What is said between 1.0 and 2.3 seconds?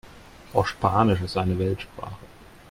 ist eine Weltsprache.